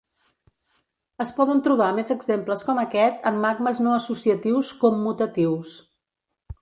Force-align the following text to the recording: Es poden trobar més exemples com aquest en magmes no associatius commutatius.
Es 1.25 1.31
poden 1.39 1.59
trobar 1.67 1.89
més 1.99 2.09
exemples 2.15 2.65
com 2.69 2.81
aquest 2.85 3.29
en 3.33 3.37
magmes 3.45 3.83
no 3.89 3.93
associatius 3.99 4.73
commutatius. 4.85 5.77